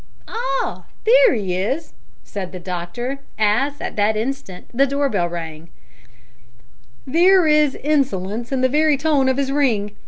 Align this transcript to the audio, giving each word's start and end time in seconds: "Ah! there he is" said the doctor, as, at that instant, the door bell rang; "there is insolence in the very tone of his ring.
"Ah! 0.27 0.85
there 1.05 1.35
he 1.35 1.55
is" 1.55 1.93
said 2.23 2.51
the 2.51 2.59
doctor, 2.59 3.19
as, 3.37 3.79
at 3.79 3.95
that 3.97 4.17
instant, 4.17 4.65
the 4.73 4.87
door 4.87 5.09
bell 5.09 5.29
rang; 5.29 5.69
"there 7.05 7.45
is 7.45 7.75
insolence 7.75 8.51
in 8.51 8.61
the 8.61 8.67
very 8.67 8.97
tone 8.97 9.29
of 9.29 9.37
his 9.37 9.51
ring. 9.51 9.91